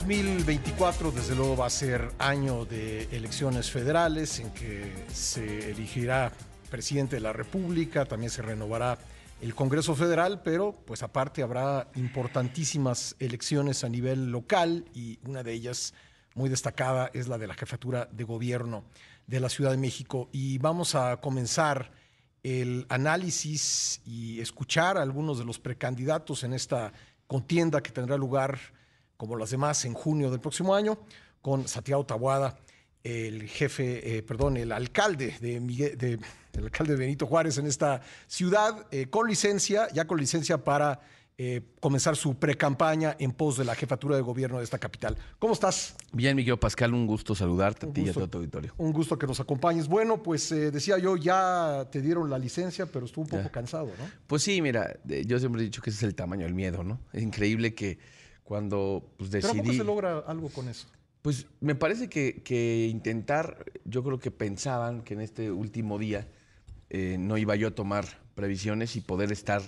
2024 0.00 1.12
desde 1.12 1.34
luego 1.34 1.58
va 1.58 1.66
a 1.66 1.70
ser 1.70 2.10
año 2.18 2.64
de 2.64 3.02
elecciones 3.12 3.70
federales 3.70 4.40
en 4.40 4.50
que 4.50 5.04
se 5.12 5.72
elegirá 5.72 6.32
presidente 6.70 7.16
de 7.16 7.20
la 7.20 7.34
República, 7.34 8.06
también 8.06 8.30
se 8.30 8.40
renovará 8.40 8.96
el 9.42 9.54
Congreso 9.54 9.94
Federal, 9.94 10.40
pero 10.42 10.74
pues 10.86 11.02
aparte 11.02 11.42
habrá 11.42 11.86
importantísimas 11.96 13.14
elecciones 13.18 13.84
a 13.84 13.90
nivel 13.90 14.32
local 14.32 14.86
y 14.94 15.18
una 15.26 15.42
de 15.42 15.52
ellas 15.52 15.92
muy 16.34 16.48
destacada 16.48 17.10
es 17.12 17.28
la 17.28 17.36
de 17.36 17.46
la 17.46 17.54
jefatura 17.54 18.08
de 18.10 18.24
gobierno 18.24 18.84
de 19.26 19.38
la 19.38 19.50
Ciudad 19.50 19.70
de 19.70 19.76
México. 19.76 20.30
Y 20.32 20.56
vamos 20.56 20.94
a 20.94 21.18
comenzar 21.18 21.92
el 22.42 22.86
análisis 22.88 24.00
y 24.06 24.40
escuchar 24.40 24.96
a 24.96 25.02
algunos 25.02 25.38
de 25.38 25.44
los 25.44 25.58
precandidatos 25.58 26.42
en 26.42 26.54
esta 26.54 26.90
contienda 27.26 27.82
que 27.82 27.92
tendrá 27.92 28.16
lugar 28.16 28.58
como 29.20 29.36
las 29.36 29.50
demás 29.50 29.84
en 29.84 29.92
junio 29.92 30.30
del 30.30 30.40
próximo 30.40 30.74
año 30.74 30.98
con 31.42 31.68
Santiago 31.68 32.06
Tabuada, 32.06 32.58
el 33.04 33.46
jefe, 33.48 34.16
eh, 34.16 34.22
perdón, 34.22 34.56
el 34.56 34.72
alcalde 34.72 35.36
de, 35.42 35.60
Miguel, 35.60 35.98
de 35.98 36.18
el 36.54 36.64
alcalde 36.64 36.96
Benito 36.96 37.26
Juárez 37.26 37.58
en 37.58 37.66
esta 37.66 38.00
ciudad, 38.26 38.86
eh, 38.90 39.08
con 39.10 39.28
licencia, 39.28 39.88
ya 39.92 40.06
con 40.06 40.18
licencia 40.18 40.64
para 40.64 41.02
eh, 41.36 41.60
comenzar 41.80 42.16
su 42.16 42.36
pre-campaña 42.36 43.14
en 43.18 43.32
pos 43.32 43.58
de 43.58 43.66
la 43.66 43.74
jefatura 43.74 44.16
de 44.16 44.22
gobierno 44.22 44.56
de 44.56 44.64
esta 44.64 44.78
capital. 44.78 45.18
¿Cómo 45.38 45.52
estás? 45.52 45.96
Bien, 46.12 46.34
Miguel 46.34 46.58
Pascal, 46.58 46.94
un 46.94 47.06
gusto 47.06 47.34
saludarte 47.34 47.88
a 47.88 47.92
ti 47.92 48.00
y 48.00 48.08
a 48.08 48.14
todo 48.14 48.26
tu 48.26 48.38
auditorio. 48.38 48.72
Un 48.78 48.90
gusto 48.90 49.18
que 49.18 49.26
nos 49.26 49.38
acompañes. 49.38 49.86
Bueno, 49.86 50.22
pues 50.22 50.50
eh, 50.50 50.70
decía 50.70 50.96
yo, 50.96 51.18
ya 51.18 51.86
te 51.92 52.00
dieron 52.00 52.30
la 52.30 52.38
licencia, 52.38 52.86
pero 52.86 53.04
estuvo 53.04 53.24
un 53.24 53.30
poco 53.30 53.50
cansado, 53.50 53.86
¿no? 53.86 54.10
Pues 54.26 54.42
sí, 54.42 54.62
mira, 54.62 54.98
yo 55.04 55.38
siempre 55.38 55.60
he 55.60 55.64
dicho 55.66 55.82
que 55.82 55.90
ese 55.90 55.98
es 55.98 56.02
el 56.04 56.14
tamaño 56.14 56.46
del 56.46 56.54
miedo, 56.54 56.82
¿no? 56.82 57.00
Es 57.12 57.22
increíble 57.22 57.74
que 57.74 57.98
cuando 58.50 59.14
pues, 59.16 59.30
decidí... 59.30 59.52
¿Pero 59.52 59.62
cómo 59.62 59.78
se 59.78 59.84
logra 59.84 60.18
algo 60.26 60.48
con 60.48 60.66
eso? 60.66 60.88
Pues 61.22 61.46
me 61.60 61.76
parece 61.76 62.08
que, 62.08 62.42
que 62.42 62.88
intentar, 62.90 63.64
yo 63.84 64.02
creo 64.02 64.18
que 64.18 64.32
pensaban 64.32 65.02
que 65.02 65.14
en 65.14 65.20
este 65.20 65.52
último 65.52 66.00
día 66.00 66.26
eh, 66.88 67.16
no 67.16 67.38
iba 67.38 67.54
yo 67.54 67.68
a 67.68 67.70
tomar 67.76 68.06
previsiones 68.34 68.96
y 68.96 69.02
poder 69.02 69.30
estar 69.30 69.62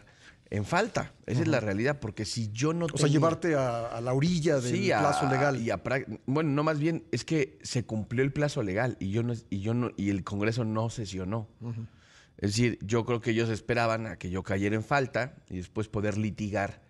en 0.50 0.64
falta. 0.64 1.12
Esa 1.26 1.42
es 1.42 1.46
la 1.46 1.60
realidad, 1.60 2.00
porque 2.00 2.24
si 2.24 2.50
yo 2.50 2.72
no... 2.72 2.86
O 2.92 2.98
sea, 2.98 3.06
llevarte 3.06 3.54
a, 3.54 4.00
la 4.00 4.14
orilla 4.14 4.58
del 4.58 4.86
plazo 4.86 5.28
legal. 5.30 5.60
Y 5.64 5.70
bueno, 6.26 6.50
no 6.50 6.64
más 6.64 6.80
bien, 6.80 7.04
es 7.12 7.24
que 7.24 7.60
se 7.62 7.84
cumplió 7.84 8.24
el 8.24 8.32
plazo 8.32 8.64
legal 8.64 8.96
y 8.98 9.12
yo 9.12 9.22
no, 9.22 9.34
y 9.48 9.60
yo 9.60 9.74
no, 9.74 9.92
y 9.96 10.10
el 10.10 10.24
Congreso 10.24 10.64
no 10.64 10.90
sesionó. 10.90 11.46
Es 12.36 12.56
decir, 12.56 12.80
yo 12.82 13.04
creo 13.04 13.20
que 13.20 13.30
ellos 13.30 13.48
esperaban 13.48 14.08
a 14.08 14.16
que 14.16 14.28
yo 14.28 14.42
cayera 14.42 14.74
en 14.74 14.82
falta 14.82 15.36
y 15.48 15.58
después 15.58 15.86
poder 15.86 16.18
litigar 16.18 16.82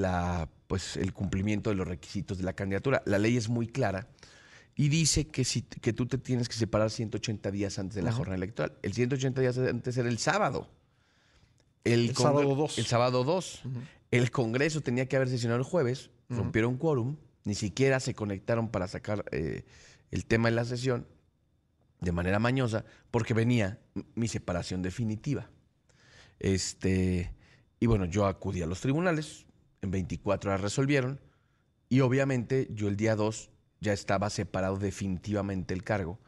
la, 0.00 0.48
pues, 0.66 0.96
el 0.96 1.12
cumplimiento 1.12 1.70
de 1.70 1.76
los 1.76 1.86
requisitos 1.86 2.38
de 2.38 2.44
la 2.44 2.52
candidatura. 2.52 3.02
La 3.06 3.18
ley 3.18 3.36
es 3.36 3.48
muy 3.48 3.66
clara 3.66 4.08
y 4.74 4.88
dice 4.88 5.26
que, 5.28 5.44
si, 5.44 5.62
que 5.62 5.92
tú 5.92 6.06
te 6.06 6.18
tienes 6.18 6.48
que 6.48 6.56
separar 6.56 6.90
180 6.90 7.50
días 7.50 7.78
antes 7.78 7.94
de 7.94 8.02
la 8.02 8.12
jornada 8.12 8.36
electoral. 8.36 8.76
El 8.82 8.92
180 8.92 9.40
días 9.40 9.58
antes 9.58 9.96
era 9.96 10.08
el 10.08 10.18
sábado. 10.18 10.68
El, 11.84 12.14
sábado 12.16 12.54
2. 12.54 12.78
El 12.78 12.86
sábado 12.86 13.24
2. 13.24 13.62
El 14.10 14.30
Congreso 14.30 14.80
tenía 14.80 15.06
que 15.06 15.16
haber 15.16 15.28
sesionado 15.28 15.58
el 15.58 15.64
jueves, 15.64 16.10
rompieron 16.28 16.76
quórum, 16.76 17.16
ni 17.44 17.54
siquiera 17.54 18.00
se 18.00 18.14
conectaron 18.14 18.68
para 18.68 18.88
sacar 18.88 19.24
eh, 19.30 19.64
el 20.10 20.24
tema 20.24 20.48
de 20.48 20.56
la 20.56 20.64
sesión 20.64 21.06
de 22.00 22.12
manera 22.12 22.38
mañosa, 22.38 22.84
porque 23.10 23.34
venía 23.34 23.78
mi 24.14 24.28
separación 24.28 24.82
definitiva. 24.82 25.50
Este, 26.38 27.32
y 27.80 27.86
bueno, 27.86 28.06
yo 28.06 28.26
acudí 28.26 28.62
a 28.62 28.66
los 28.66 28.80
tribunales, 28.80 29.46
en 29.84 29.90
24 29.90 30.50
horas 30.50 30.60
resolvieron, 30.60 31.20
y 31.88 32.00
obviamente 32.00 32.68
yo 32.72 32.88
el 32.88 32.96
día 32.96 33.14
2 33.14 33.50
ya 33.80 33.92
estaba 33.92 34.30
separado 34.30 34.76
definitivamente 34.76 35.74
el 35.74 35.84
cargo 35.84 36.18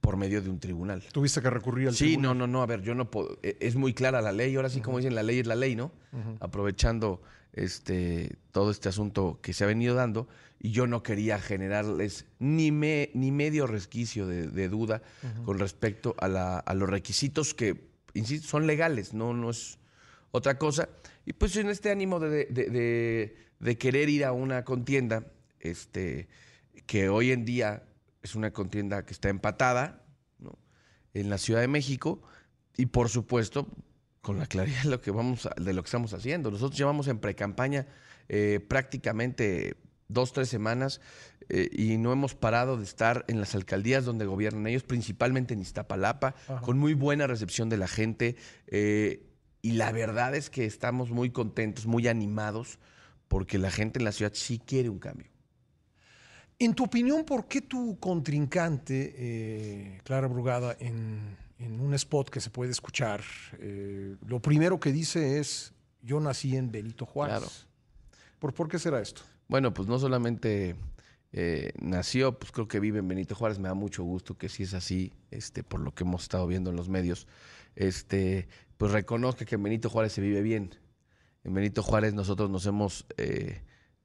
por 0.00 0.16
medio 0.16 0.40
de 0.42 0.48
un 0.50 0.58
tribunal. 0.58 1.04
¿Tuviste 1.12 1.42
que 1.42 1.50
recurrir 1.50 1.88
al 1.88 1.94
sí, 1.94 2.04
tribunal? 2.04 2.32
Sí, 2.32 2.38
no, 2.38 2.46
no, 2.46 2.46
no, 2.46 2.62
a 2.62 2.66
ver, 2.66 2.82
yo 2.82 2.94
no 2.94 3.10
puedo, 3.10 3.38
e, 3.42 3.56
es 3.60 3.76
muy 3.76 3.94
clara 3.94 4.20
la 4.22 4.32
ley, 4.32 4.56
ahora 4.56 4.70
sí 4.70 4.80
como 4.80 4.98
dicen, 4.98 5.14
la 5.14 5.22
ley 5.22 5.38
es 5.38 5.46
la 5.46 5.54
ley, 5.54 5.76
¿no? 5.76 5.92
Aprovechando 6.40 7.22
este, 7.52 8.36
todo 8.50 8.70
este 8.70 8.88
asunto 8.88 9.38
que 9.42 9.52
se 9.52 9.64
ha 9.64 9.66
venido 9.66 9.94
dando, 9.94 10.28
y 10.60 10.70
yo 10.70 10.86
no 10.86 11.02
quería 11.02 11.38
generarles 11.38 12.26
ni, 12.38 12.72
me, 12.72 13.10
ni 13.14 13.30
medio 13.30 13.66
resquicio 13.66 14.26
de, 14.26 14.68
duda 14.68 15.02
con 15.44 15.58
respecto 15.58 16.16
a, 16.18 16.58
a, 16.58 16.74
los 16.74 16.88
requisitos 16.88 17.54
que, 17.54 17.88
insisto, 18.14 18.48
son 18.48 18.66
legales, 18.66 19.14
no, 19.14 19.34
no 19.34 19.50
es 19.50 19.78
otra 20.30 20.58
cosa. 20.58 20.88
Y 21.24 21.32
pues 21.32 21.56
en 21.56 21.68
este 21.68 21.90
ánimo 21.90 22.20
de, 22.20 22.46
de, 22.46 23.36
de 23.58 23.78
querer 23.78 24.08
ir 24.08 24.24
a 24.24 24.32
una 24.32 24.64
contienda, 24.64 25.24
este 25.60 26.28
que 26.86 27.08
hoy 27.08 27.32
en 27.32 27.44
día 27.44 27.82
es 28.22 28.34
una 28.34 28.52
contienda 28.52 29.04
que 29.04 29.12
está 29.12 29.28
empatada 29.28 30.04
en 31.14 31.30
la 31.30 31.38
Ciudad 31.38 31.60
de 31.60 31.68
México 31.68 32.22
y 32.76 32.86
por 32.86 33.08
supuesto 33.08 33.68
con 34.20 34.38
la 34.38 34.46
claridad 34.46 34.82
de 34.84 34.90
lo 34.90 35.00
que, 35.00 35.10
vamos 35.10 35.48
de 35.56 35.72
lo 35.72 35.82
que 35.82 35.86
estamos 35.86 36.12
haciendo. 36.12 36.50
Nosotros 36.50 36.78
llevamos 36.78 37.08
en 37.08 37.18
pre-campaña 37.18 37.86
eh, 38.28 38.60
prácticamente 38.66 39.76
dos, 40.08 40.32
tres 40.32 40.48
semanas 40.48 41.00
eh, 41.48 41.68
y 41.72 41.96
no 41.98 42.12
hemos 42.12 42.34
parado 42.34 42.76
de 42.76 42.84
estar 42.84 43.24
en 43.28 43.40
las 43.40 43.54
alcaldías 43.54 44.04
donde 44.04 44.26
gobiernan 44.26 44.66
ellos, 44.66 44.82
principalmente 44.82 45.54
en 45.54 45.60
Iztapalapa, 45.60 46.34
con 46.62 46.78
muy 46.78 46.94
buena 46.94 47.26
recepción 47.26 47.68
de 47.68 47.76
la 47.78 47.88
gente. 47.88 48.36
Eh, 48.66 49.27
y 49.62 49.72
la 49.72 49.92
verdad 49.92 50.34
es 50.34 50.50
que 50.50 50.64
estamos 50.64 51.10
muy 51.10 51.30
contentos, 51.30 51.86
muy 51.86 52.08
animados, 52.08 52.78
porque 53.28 53.58
la 53.58 53.70
gente 53.70 53.98
en 53.98 54.04
la 54.04 54.12
ciudad 54.12 54.32
sí 54.34 54.58
quiere 54.58 54.88
un 54.88 54.98
cambio. 54.98 55.28
En 56.58 56.74
tu 56.74 56.84
opinión, 56.84 57.24
¿por 57.24 57.46
qué 57.46 57.60
tu 57.60 57.98
contrincante, 57.98 59.14
eh, 59.16 60.00
Clara 60.04 60.26
Brugada, 60.26 60.76
en, 60.80 61.36
un 61.60 61.94
spot 61.94 62.30
que 62.30 62.40
se 62.40 62.50
puede 62.50 62.70
escuchar, 62.70 63.22
eh, 63.58 64.16
lo 64.26 64.40
primero 64.40 64.78
que 64.78 64.92
dice 64.92 65.38
es, 65.38 65.72
yo 66.02 66.20
nací 66.20 66.56
en 66.56 66.70
Benito 66.70 67.04
Juárez? 67.04 67.38
Claro. 67.38 67.52
¿Por, 68.38 68.54
¿Por 68.54 68.68
qué 68.68 68.78
será 68.78 69.00
esto? 69.00 69.22
Bueno, 69.48 69.72
pues 69.72 69.88
no 69.88 69.98
solamente 69.98 70.76
eh, 71.32 71.72
nació, 71.80 72.38
pues 72.38 72.52
creo 72.52 72.68
que 72.68 72.80
vive 72.80 73.00
en 73.00 73.08
Benito 73.08 73.34
Juárez, 73.34 73.58
me 73.58 73.68
da 73.68 73.74
mucho 73.74 74.02
gusto 74.02 74.36
que 74.38 74.48
si 74.48 74.62
es 74.62 74.74
así, 74.74 75.12
este, 75.30 75.62
por 75.62 75.80
lo 75.80 75.94
que 75.94 76.04
hemos 76.04 76.22
estado 76.22 76.46
viendo 76.46 76.70
en 76.70 76.76
los 76.76 76.88
medios, 76.88 77.26
este, 77.76 78.48
pues 78.78 78.92
reconozca 78.92 79.44
que 79.44 79.56
en 79.56 79.62
Benito 79.62 79.90
Juárez 79.90 80.12
se 80.12 80.22
vive 80.22 80.40
bien. 80.40 80.74
En 81.44 81.52
Benito 81.52 81.82
Juárez 81.82 82.14
nosotros 82.14 82.48
nos 82.48 82.64
hemos 82.64 83.06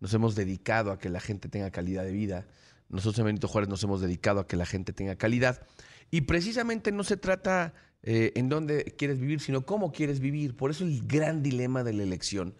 nos 0.04 0.14
hemos 0.14 0.36
dedicado 0.36 0.92
a 0.92 1.00
que 1.00 1.08
la 1.08 1.22
gente 1.22 1.48
tenga 1.48 1.72
calidad 1.72 2.04
de 2.04 2.12
vida. 2.12 2.46
Nosotros 2.90 3.20
en 3.20 3.26
Benito 3.26 3.48
Juárez 3.48 3.70
nos 3.70 3.82
hemos 3.86 4.02
dedicado 4.02 4.42
a 4.42 4.48
que 4.48 4.58
la 4.58 4.66
gente 4.66 4.92
tenga 4.92 5.16
calidad. 5.16 5.66
Y 6.12 6.22
precisamente 6.22 6.92
no 6.92 7.06
se 7.06 7.16
trata 7.16 7.74
eh, 8.04 8.34
en 8.36 8.50
dónde 8.50 8.84
quieres 8.98 9.18
vivir, 9.18 9.40
sino 9.40 9.66
cómo 9.66 9.94
quieres 9.94 10.20
vivir. 10.20 10.58
Por 10.58 10.72
eso 10.72 10.84
el 10.84 11.08
gran 11.08 11.42
dilema 11.42 11.86
de 11.86 11.94
la 11.94 12.04
elección. 12.04 12.54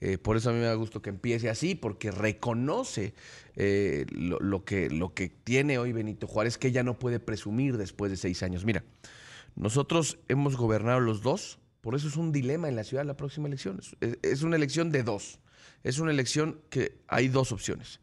Eh, 0.00 0.18
por 0.18 0.36
eso 0.36 0.50
a 0.50 0.52
mí 0.52 0.58
me 0.58 0.66
da 0.66 0.74
gusto 0.74 1.00
que 1.00 1.10
empiece 1.10 1.48
así, 1.48 1.76
porque 1.76 2.10
reconoce 2.10 3.14
eh, 3.54 4.04
lo, 4.10 4.64
que, 4.64 4.90
lo 4.90 5.14
que 5.14 5.28
tiene 5.28 5.78
hoy 5.78 5.92
Benito 5.92 6.26
Juárez, 6.26 6.58
que 6.58 6.72
ya 6.72 6.82
no 6.82 6.98
puede 6.98 7.20
presumir 7.20 7.76
después 7.76 8.10
de 8.10 8.16
seis 8.16 8.42
años. 8.42 8.64
Mira, 8.64 8.82
nosotros 9.58 10.18
hemos 10.28 10.56
gobernado 10.56 11.00
los 11.00 11.22
dos, 11.22 11.58
por 11.80 11.94
eso 11.94 12.08
es 12.08 12.16
un 12.16 12.32
dilema 12.32 12.68
en 12.68 12.76
la 12.76 12.84
ciudad 12.84 13.04
la 13.04 13.16
próxima 13.16 13.48
elección. 13.48 13.80
es 14.22 14.42
una 14.42 14.56
elección 14.56 14.90
de 14.90 15.02
dos 15.02 15.40
es 15.82 15.98
una 15.98 16.10
elección 16.10 16.60
que 16.70 17.00
hay 17.08 17.28
dos 17.28 17.52
opciones. 17.52 18.00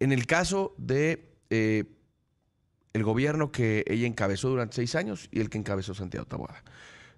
En 0.00 0.12
el 0.12 0.26
caso 0.26 0.74
de 0.78 1.36
eh, 1.50 1.84
el 2.92 3.04
gobierno 3.04 3.52
que 3.52 3.84
ella 3.86 4.06
encabezó 4.06 4.48
durante 4.48 4.76
seis 4.76 4.94
años 4.94 5.28
y 5.30 5.40
el 5.40 5.50
que 5.50 5.58
encabezó 5.58 5.94
Santiago 5.94 6.26
Taboada. 6.26 6.62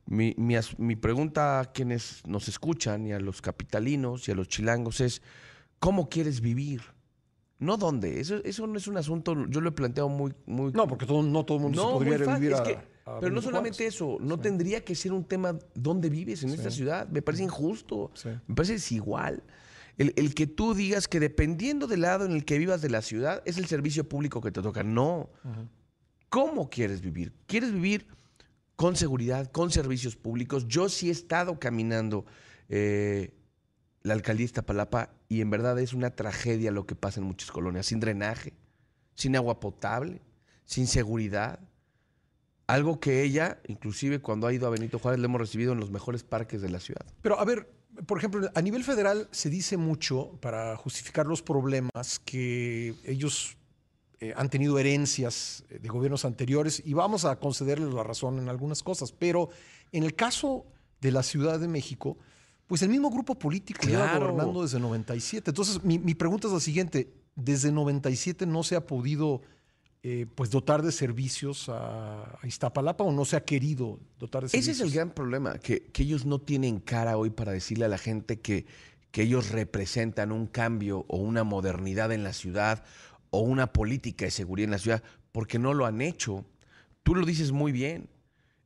Mi, 0.07 0.97
pregunta 0.97 1.61
a 1.61 1.73
quienes 1.73 2.27
nos 2.27 2.49
escuchan 2.49 3.07
y 3.07 3.13
a 3.13 3.21
los 3.21 3.41
capitalinos 3.41 4.29
y 4.29 4.33
a 4.33 4.35
los 4.35 4.49
chilangos 4.49 5.01
es, 5.01 5.23
¿cómo 5.79 6.11
quieres 6.11 6.43
vivir? 6.43 6.83
No 7.59 7.79
dónde. 7.79 8.21
Eso, 8.21 8.43
eso 8.45 8.67
no 8.67 8.77
es 8.77 8.87
un 8.87 8.99
asunto, 8.99 9.47
yo 9.49 9.63
lo 9.63 9.71
he 9.71 9.73
planteado 9.73 10.11
muy... 10.11 10.35
muy 10.45 10.73
no, 10.73 10.87
porque 10.87 11.07
no 11.07 11.45
todo 11.45 11.57
el 11.57 11.63
mundo 11.63 11.93
podría 11.93 12.19
vivir 12.19 12.55
Pero 13.21 13.35
no 13.35 13.43
solamente 13.43 13.87
eso, 13.87 14.17
no 14.21 14.41
tendría 14.41 14.83
que 14.83 14.95
ser 14.95 15.13
un 15.13 15.25
tema 15.25 15.59
dónde 15.75 16.09
vives 16.09 16.43
en 16.43 16.51
esta 16.51 16.71
ciudad. 16.71 17.07
Me 17.09 17.21
parece 17.21 17.43
injusto, 17.43 18.11
me 18.47 18.55
parece 18.55 18.75
desigual. 18.75 19.43
El, 19.97 20.35
que 20.35 20.47
tú 20.47 20.75
digas 20.75 21.07
que 21.07 21.21
dependiendo 21.21 21.87
del 21.87 22.01
lado 22.01 22.25
en 22.25 22.33
el 22.33 22.45
que 22.45 22.59
vivas 22.59 22.83
de 22.83 22.91
la 22.91 23.03
ciudad 23.03 23.43
es 23.45 23.59
el 23.59 23.67
servicio 23.67 24.09
público 24.09 24.41
que 24.41 24.51
te 24.51 24.63
toca. 24.63 24.83
No. 24.83 25.31
¿Cómo 26.31 26.69
quieres 26.71 27.01
vivir? 27.01 27.33
¿Quieres 27.47 27.73
vivir 27.73 28.09
con 28.75 28.97
seguridad, 28.97 29.53
con 29.53 29.71
servicios 29.71 30.17
públicos? 30.17 30.67
Yo 30.67 30.89
sí 30.89 31.09
he 31.09 31.13
estado 31.13 31.61
caminando 31.61 32.25
eh, 32.69 33.35
la 34.03 34.15
alcaldía 34.15 34.45
de 34.45 34.47
Iztapalapa 34.47 35.11
y 35.29 35.43
en 35.43 35.51
verdad 35.51 35.79
es 35.79 35.93
una 35.93 36.11
tragedia 36.11 36.73
lo 36.73 36.87
que 36.87 36.97
pasa 36.97 37.21
en 37.21 37.27
muchas 37.27 37.53
colonias. 37.53 37.87
Sin 37.87 38.01
drenaje, 38.01 38.55
sin 39.15 39.37
agua 39.37 39.61
potable, 39.61 40.23
sin 40.65 40.87
seguridad. 40.87 41.61
Algo 42.67 42.99
que 42.99 43.23
ella, 43.23 43.59
inclusive 43.67 44.21
cuando 44.21 44.47
ha 44.47 44.53
ido 44.53 44.67
a 44.67 44.71
Benito 44.71 44.99
Juárez, 44.99 45.21
le 45.21 45.27
hemos 45.27 45.41
recibido 45.41 45.73
en 45.73 45.81
los 45.81 45.91
mejores 45.91 46.23
parques 46.23 46.63
de 46.63 46.71
la 46.71 46.81
ciudad. 46.81 47.05
Pero 47.21 47.39
a 47.39 47.45
ver, 47.45 47.69
por 48.07 48.19
ejemplo, 48.19 48.51
a 48.55 48.63
nivel 48.63 48.85
federal 48.85 49.29
se 49.31 49.51
dice 49.51 49.77
mucho 49.77 50.39
para 50.41 50.77
justificar 50.77 51.27
los 51.27 51.43
problemas 51.43 52.19
que 52.25 52.95
ellos 53.05 53.57
eh, 54.21 54.33
han 54.37 54.49
tenido 54.49 54.79
herencias 54.79 55.65
eh, 55.69 55.79
de 55.79 55.89
gobiernos 55.89 56.25
anteriores 56.25 56.83
y 56.85 56.95
vamos 56.95 57.25
a 57.25 57.37
concederles 57.39 57.93
la 57.93 58.03
razón 58.03 58.39
en 58.39 58.49
algunas 58.49 58.83
cosas, 58.83 59.13
pero 59.13 59.51
en 59.93 60.03
el 60.03 60.15
caso 60.15 60.65
de 61.01 61.13
la 61.13 61.23
Ciudad 61.23 61.61
de 61.61 61.69
México, 61.69 62.17
pues 62.67 62.81
el 62.83 62.89
mismo 62.89 63.11
grupo 63.11 63.39
político 63.39 63.87
lleva 63.87 64.19
gobernando 64.19 64.63
desde 64.63 64.81
97. 64.81 65.51
Entonces, 65.51 65.85
mi, 65.85 65.99
mi, 65.99 66.15
pregunta 66.15 66.47
es 66.47 66.55
la 66.55 66.61
siguiente, 66.61 67.13
¿desde 67.37 67.71
97 67.71 68.47
no 68.47 68.63
se 68.63 68.77
ha 68.77 68.87
podido 68.87 69.43
eh, 70.07 70.27
pues 70.35 70.51
dotar 70.51 70.83
de 70.83 70.93
servicios 70.93 71.71
a, 71.71 72.39
Iztapalapa 72.43 73.05
o 73.05 73.11
no 73.11 73.25
se 73.25 73.37
ha 73.37 73.45
querido 73.47 73.99
dotar 74.19 74.43
de 74.43 74.51
servicios? 74.51 74.77
Ese 74.77 74.85
es 74.85 74.87
el 74.87 74.95
gran 74.95 75.09
problema, 75.09 75.59
que, 75.59 75.85
que 75.85 76.03
ellos 76.03 76.27
no 76.27 76.43
tienen 76.43 76.79
cara 76.79 77.17
hoy 77.17 77.31
para 77.31 77.53
decirle 77.53 77.87
a 77.87 77.89
la 77.89 77.97
gente 77.97 78.39
que, 78.39 78.67
que 79.11 79.23
ellos 79.23 79.49
representan 79.49 80.31
un 80.31 80.47
cambio 80.47 81.07
o 81.09 81.17
una 81.17 81.43
modernidad 81.43 82.13
en 82.13 82.23
la 82.23 82.35
ciudad 82.35 82.85
o 83.31 83.41
una 83.41 83.73
política 83.73 84.27
de 84.27 84.31
seguridad 84.31 84.67
en 84.67 84.73
la 84.73 84.79
ciudad, 84.79 85.03
porque 85.33 85.59
no 85.59 85.73
lo 85.73 85.87
han 85.87 86.03
hecho. 86.03 86.45
Tú 87.03 87.15
lo 87.15 87.25
dices 87.25 87.53
muy 87.53 87.73
bien. 87.73 88.11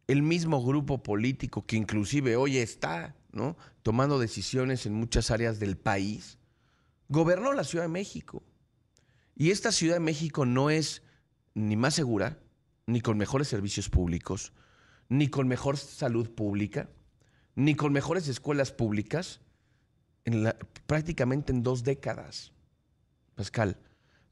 El 0.08 0.23
mismo 0.23 0.61
grupo 0.64 1.05
político 1.05 1.64
que 1.64 1.76
inclusive 1.76 2.34
hoy 2.34 2.56
está 2.56 3.14
¿no? 3.31 3.56
tomando 3.84 4.19
decisiones 4.19 4.87
en 4.87 4.94
muchas 4.94 5.31
áreas 5.31 5.61
del 5.61 5.76
país, 5.76 6.37
gobernó 7.08 7.52
la 7.52 7.62
Ciudad 7.62 7.84
de 7.84 7.91
México. 7.91 8.43
Y 9.37 9.52
esta 9.52 9.70
Ciudad 9.70 9.94
de 9.94 10.00
México 10.00 10.44
no 10.44 10.69
es 10.69 11.02
ni 11.58 11.76
más 11.76 11.94
segura, 11.94 12.38
ni 12.87 13.00
con 13.00 13.19
mejores 13.19 13.49
servicios 13.49 13.88
públicos, 13.88 14.52
ni 15.08 15.28
con 15.28 15.49
mejor 15.49 15.76
salud 15.76 16.31
pública, 16.31 16.88
ni 17.55 17.75
con 17.75 17.93
mejores 17.93 18.28
escuelas 18.28 18.72
públicas, 18.72 19.40
en 20.25 20.52
prácticamente 20.87 21.52
en 21.52 21.62
dos 21.62 21.82
décadas. 21.82 22.52
Pascal, 23.34 23.76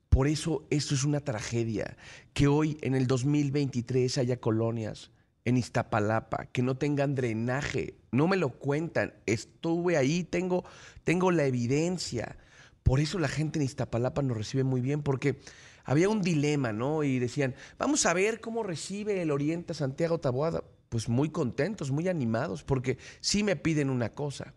por 0.09 0.29
eso 0.29 0.67
esto 0.71 0.95
es 0.95 1.05
una 1.05 1.21
tragedia, 1.21 1.97
que 2.33 2.47
hoy 2.47 2.79
en 2.83 2.95
el 2.95 3.07
2023 3.07 4.19
haya 4.19 4.41
colonias 4.41 5.11
en 5.45 5.57
Iztapalapa 5.57 6.47
que 6.47 6.63
no 6.63 6.77
tengan 6.77 7.15
drenaje. 7.15 7.97
No 8.13 8.29
me 8.29 8.37
lo 8.37 8.51
cuentan, 8.51 9.15
estuve 9.27 9.97
ahí, 9.97 10.25
tengo, 10.25 10.65
tengo 11.05 11.31
la 11.31 11.45
evidencia. 11.45 12.37
Por 12.83 13.01
eso 13.01 13.19
la 13.19 13.29
gente 13.29 13.59
en 13.59 13.65
Iztapalapa 13.65 14.23
nos 14.23 14.37
recibe 14.37 14.65
muy 14.65 14.81
bien, 14.81 15.03
porque 15.03 15.41
había 15.87 16.09
un 16.09 16.21
dilema, 16.21 16.73
¿no? 16.73 17.05
Y 17.05 17.19
decían, 17.19 17.55
vamos 17.79 18.05
a 18.07 18.13
ver 18.13 18.41
cómo 18.41 18.63
recibe 18.63 19.23
el 19.23 19.31
Oriente 19.31 19.73
Santiago 19.73 20.19
Taboada. 20.19 20.63
Pues 20.89 21.09
muy 21.09 21.31
contentos, 21.31 21.91
muy 21.91 22.09
animados, 22.09 22.63
porque 22.63 22.99
sí 23.21 23.43
me 23.43 23.57
piden 23.57 23.91
una 23.91 24.11
cosa, 24.11 24.55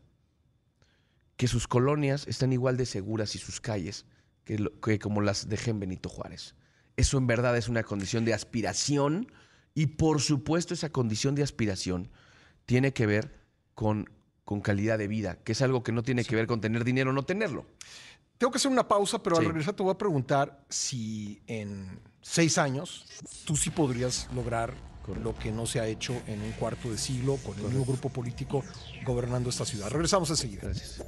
que 1.38 1.48
sus 1.48 1.68
colonias 1.68 2.28
estén 2.28 2.52
igual 2.52 2.78
de 2.78 2.86
seguras 2.86 3.34
y 3.36 3.40
sus 3.40 3.62
calles 3.62 4.06
que, 4.44 5.00
como 5.00 5.22
las 5.22 5.48
dejé 5.48 5.72
en 5.72 5.80
Benito 5.80 6.10
Juárez. 6.10 6.56
Eso 6.98 7.18
en 7.18 7.28
verdad 7.28 7.56
es 7.58 7.70
una 7.70 7.84
condición 7.84 8.26
de 8.26 8.34
aspiración 8.34 9.32
y 9.74 9.86
por 9.86 10.22
supuesto 10.22 10.74
esa 10.74 10.90
condición 10.90 11.36
de 11.36 11.44
aspiración 11.44 12.10
tiene 12.66 12.92
que 12.92 13.06
ver 13.06 13.40
con, 13.74 14.10
con 14.44 14.62
calidad 14.62 14.98
de 14.98 15.08
vida, 15.08 15.38
que 15.44 15.54
es 15.54 15.62
algo 15.62 15.84
que 15.84 15.92
no 15.92 16.04
tiene 16.04 16.26
que 16.26 16.36
ver 16.36 16.48
con 16.48 16.62
tener 16.62 16.84
dinero 16.84 17.12
o 17.12 17.14
no 17.14 17.24
tenerlo. 17.24 17.66
Tengo 18.40 18.52
que 18.52 18.58
hacer 18.58 18.72
una 18.72 18.88
pausa, 18.88 19.22
pero 19.22 19.38
al 19.38 19.44
regresar 19.44 19.74
te 19.74 19.84
voy 19.84 19.92
a 19.92 19.98
preguntar 19.98 20.64
si 20.70 21.42
en 21.46 22.00
seis 22.22 22.58
años 22.58 23.06
tú 23.44 23.58
sí 23.58 23.70
podrías 23.70 24.30
lograr 24.34 24.74
lo 25.22 25.38
que 25.38 25.52
no 25.52 25.66
se 25.66 25.82
ha 25.82 25.88
hecho 25.88 26.14
en 26.26 26.42
un 26.42 26.54
cuarto 26.54 26.90
de 26.90 26.98
siglo 26.98 27.36
con 27.46 27.58
el 27.58 27.64
nuevo 27.64 27.84
grupo 27.84 28.08
político 28.08 28.64
gobernando 29.06 29.50
esta 29.50 29.66
ciudad. 29.66 29.90
Regresamos 29.90 30.30
enseguida. 30.30 30.62
Gracias. 30.64 31.04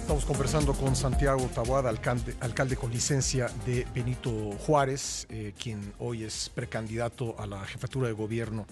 Estamos 0.00 0.24
conversando 0.24 0.72
con 0.72 0.96
Santiago 0.96 1.48
Taboada, 1.54 1.88
alcalde, 1.88 2.34
alcalde 2.40 2.76
con 2.76 2.90
licencia 2.90 3.46
de 3.64 3.86
Benito 3.94 4.50
Juárez, 4.66 5.28
eh, 5.30 5.54
quien 5.56 5.92
hoy 6.00 6.24
es 6.24 6.50
precandidato 6.52 7.38
a 7.38 7.46
la 7.46 7.64
jefatura 7.64 8.08
de 8.08 8.14
gobierno 8.14 8.66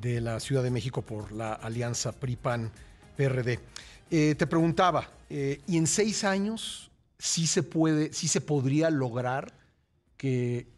de 0.00 0.20
la 0.20 0.38
Ciudad 0.38 0.62
de 0.62 0.70
México 0.70 1.02
por 1.02 1.32
la 1.32 1.54
alianza 1.54 2.12
PRI-PAN-PRD. 2.12 3.58
Eh, 4.08 4.36
te 4.38 4.46
preguntaba, 4.46 5.10
eh, 5.28 5.60
¿y 5.66 5.78
en 5.78 5.88
seis 5.88 6.22
años 6.22 6.87
sí 7.18 7.46
se 7.46 7.62
puede, 7.62 8.12
sí 8.12 8.28
se 8.28 8.40
podría 8.40 8.90
lograr 8.90 9.54
que 10.16 10.68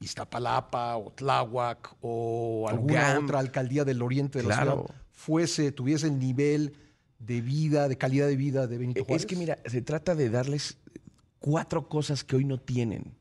Iztapalapa 0.00 0.96
o 0.96 1.12
Tláhuac 1.12 1.96
o 2.00 2.66
alguna 2.68 3.18
otra 3.18 3.38
alcaldía 3.38 3.84
del 3.84 4.02
oriente 4.02 4.40
de 4.40 4.48
la 4.48 4.56
ciudad 4.56 4.76
fuese, 5.22 5.70
tuviese 5.70 6.08
el 6.08 6.18
nivel 6.18 6.76
de 7.20 7.40
vida, 7.40 7.86
de 7.86 7.96
calidad 7.96 8.26
de 8.26 8.36
vida 8.36 8.66
de 8.66 8.78
Benito 8.78 9.04
Juárez? 9.04 9.22
Es 9.22 9.26
que 9.26 9.36
mira, 9.36 9.58
se 9.66 9.80
trata 9.82 10.16
de 10.16 10.28
darles 10.30 10.78
cuatro 11.38 11.88
cosas 11.88 12.24
que 12.24 12.36
hoy 12.36 12.44
no 12.44 12.58
tienen. 12.58 13.14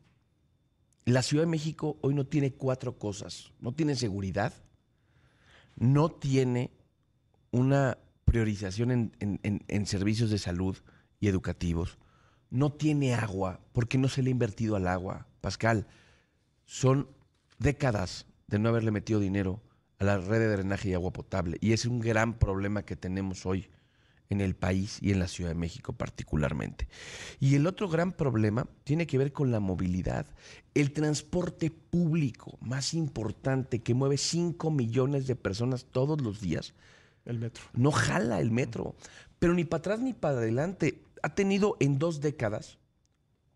La 1.06 1.22
Ciudad 1.22 1.44
de 1.44 1.50
México 1.50 1.98
hoy 2.02 2.16
no 2.16 2.26
tiene 2.26 2.54
cuatro 2.54 2.98
cosas. 2.98 3.52
No 3.60 3.74
tiene 3.74 3.96
seguridad, 3.96 4.54
no 5.76 6.10
tiene 6.10 6.72
una 7.52 7.98
priorización 8.26 8.92
en, 8.92 9.40
en, 9.44 9.86
servicios 9.86 10.30
de 10.30 10.38
salud 10.38 10.78
y 11.20 11.28
educativos, 11.28 11.98
no 12.51 12.71
tiene 12.71 13.15
agua 13.15 13.59
porque 13.74 13.98
no 13.98 14.07
se 14.07 14.21
le 14.21 14.30
ha 14.30 14.31
invertido 14.31 14.75
al 14.75 14.88
agua. 14.88 15.25
Pascal, 15.42 15.88
son 16.65 17.07
décadas 17.57 18.27
de 18.48 18.59
no 18.59 18.69
haberle 18.69 18.92
metido 18.92 19.19
dinero 19.19 19.62
a 19.98 20.03
la 20.03 20.18
red 20.18 20.39
de 20.39 20.50
drenaje 20.50 20.89
y 20.89 20.94
agua 20.94 21.12
potable 21.12 21.57
y 21.62 21.74
es 21.74 21.86
un 21.86 22.00
gran 22.00 22.38
problema 22.38 22.83
que 22.83 22.95
tenemos 22.95 23.45
hoy 23.45 23.69
en 24.30 24.42
el 24.42 24.56
país 24.56 24.98
y 25.01 25.12
en 25.12 25.19
la 25.19 25.27
Ciudad 25.27 25.51
de 25.51 25.56
México 25.56 25.94
particularmente. 25.94 26.88
Y 27.39 27.56
el 27.56 27.68
otro 27.68 27.89
gran 27.89 28.13
problema 28.13 28.65
tiene 28.83 29.06
que 29.06 29.18
ver 29.18 29.33
con 29.33 29.51
la 29.51 29.59
movilidad. 29.59 30.25
El 30.74 30.94
transporte 30.94 31.69
público 31.69 32.57
más 32.62 32.94
importante 32.94 33.80
que 33.80 33.94
mueve 33.94 34.18
5 34.18 34.71
millones 34.71 35.27
de 35.27 35.36
personas 35.36 35.86
todos 35.86 36.21
los 36.21 36.39
días. 36.39 36.74
El 37.25 37.39
metro. 37.39 37.63
No 37.74 37.92
jala 37.92 38.39
el 38.39 38.51
metro, 38.51 38.95
pero 39.38 39.53
ni 39.53 39.65
para 39.65 39.80
atrás 39.80 40.00
ni 40.00 40.13
para 40.13 40.38
adelante. 40.38 41.03
Ha 41.22 41.36
tenido 41.36 41.78
en 41.80 42.00
dos 42.00 42.22
décadas, 42.22 42.80